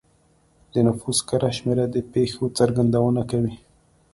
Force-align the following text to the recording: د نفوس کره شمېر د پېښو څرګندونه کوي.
د 0.71 0.73
نفوس 0.87 1.19
کره 1.29 1.49
شمېر 1.57 1.77
د 1.93 1.97
پېښو 2.13 2.45
څرګندونه 2.57 3.21
کوي. 3.31 3.55